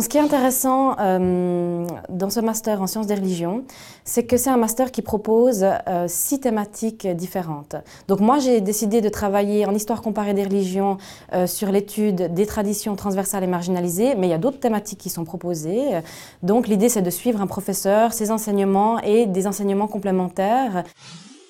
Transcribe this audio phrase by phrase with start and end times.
[0.00, 3.64] ce qui est intéressant euh, dans ce master en sciences des religions,
[4.06, 7.76] c'est que c'est un master qui propose euh, six thématiques différentes.
[8.08, 10.96] Donc moi, j'ai décidé de travailler en histoire comparée des religions
[11.34, 15.10] euh, sur l'étude des traditions transversales et marginalisées, mais il y a d'autres thématiques qui
[15.10, 16.00] sont proposées.
[16.42, 20.84] Donc l'idée, c'est de suivre un professeur, ses enseignements et des enseignements complémentaires.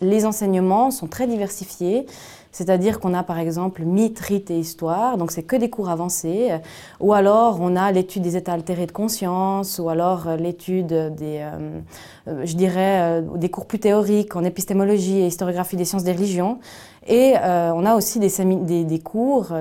[0.00, 2.06] Les enseignements sont très diversifiés,
[2.52, 6.50] c'est-à-dire qu'on a par exemple mythe, rite et histoire, donc c'est que des cours avancés,
[6.98, 11.40] ou alors on a l'étude des états altérés de conscience, ou alors euh, l'étude des,
[11.40, 11.80] euh,
[12.28, 16.58] euh, je dirais, des cours plus théoriques en épistémologie et historiographie des sciences des religions.
[17.06, 19.54] Et on a aussi des, cours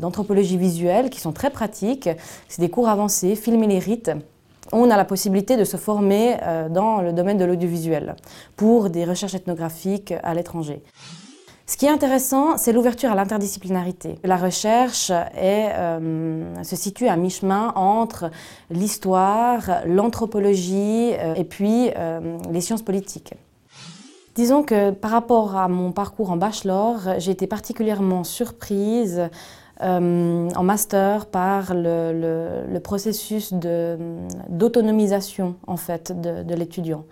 [0.00, 2.08] d'anthropologie visuelle qui sont très pratiques,
[2.48, 4.12] c'est des cours avancés, filmer les rites
[4.72, 8.16] on a la possibilité de se former euh, dans le domaine de l'audiovisuel
[8.56, 10.82] pour des recherches ethnographiques à l'étranger.
[11.72, 14.18] Ce qui est intéressant, c'est l'ouverture à l'interdisciplinarité.
[14.24, 18.30] La recherche euh, se situe à mi-chemin entre
[18.68, 21.88] l'histoire, l'anthropologie euh, et puis
[22.50, 23.32] les sciences politiques.
[24.34, 29.30] Disons que par rapport à mon parcours en bachelor, j'ai été particulièrement surprise
[29.82, 37.04] euh, en master par le, processus d'autonomisation en fait de, l'étudiant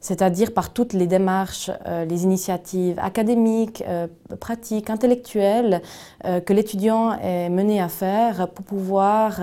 [0.00, 4.08] c'est-à-dire par toutes les démarches, euh, les initiatives académiques, euh,
[4.40, 5.80] pratiques, intellectuelles
[6.24, 9.40] que l'étudiant est mené à faire pour pouvoir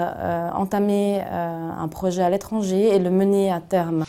[0.53, 4.03] entamer un projet à l'étranger et le mener à terme.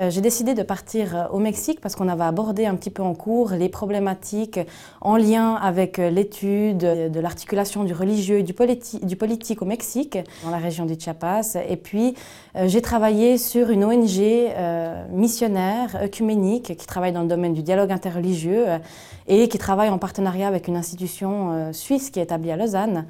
[0.00, 3.02] Euh, j'ai décidé de partir euh, au Mexique parce qu'on avait abordé un petit peu
[3.02, 4.58] en cours les problématiques
[5.02, 10.50] en lien avec euh, l'étude de l'articulation du religieux et du, politique au Mexique, dans
[10.50, 11.56] la région du Chiapas.
[11.68, 12.14] Et puis,
[12.66, 14.20] j'ai travaillé sur une ONG
[15.10, 18.66] missionnaire, œcuménique, qui travaille dans le domaine du dialogue interreligieux
[19.28, 23.06] et qui travaille en partenariat avec une institution suisse qui est établie à Lausanne.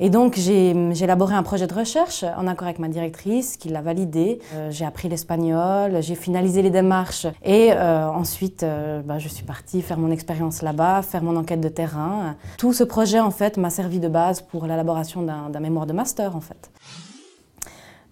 [0.00, 3.80] Et donc j'ai élaboré un projet de recherche en accord avec ma directrice qui l'a
[3.80, 4.40] validé.
[4.54, 9.44] Euh, j'ai appris l'espagnol, j'ai finalisé les démarches et euh, ensuite euh, bah, je suis
[9.44, 12.36] partie faire mon expérience là-bas, faire mon enquête de terrain.
[12.58, 16.34] Tout ce projet en fait m'a servi de base pour l'élaboration d'un mémoire de master
[16.34, 16.70] en fait.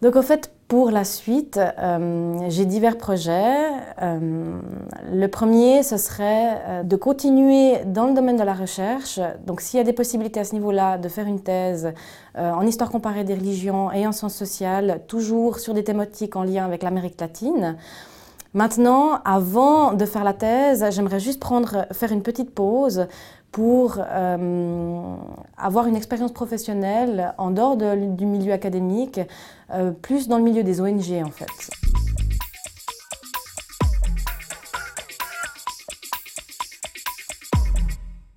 [0.02, 3.68] Donc au fait, pour la suite, euh, j'ai divers projets.
[4.02, 4.58] Euh,
[5.12, 9.20] le premier, ce serait euh, de continuer dans le domaine de la recherche.
[9.46, 11.92] Donc s'il y a des possibilités à ce niveau-là, de faire une thèse
[12.34, 16.64] en histoire comparée des religions et en sciences sociales, toujours sur des thématiques en lien
[16.64, 17.76] avec l'Amérique latine.
[18.54, 23.06] Maintenant, avant de faire la thèse, j'aimerais juste prendre, faire une petite pause
[23.50, 25.14] pour euh,
[25.56, 29.20] avoir une expérience professionnelle en dehors du milieu académique,
[29.72, 32.01] euh, plus dans le milieu des ONG en fait.